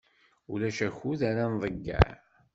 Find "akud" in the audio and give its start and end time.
0.87-1.19